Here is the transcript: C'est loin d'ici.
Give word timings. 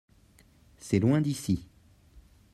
C'est 0.79 0.97
loin 0.99 1.21
d'ici. 1.21 1.67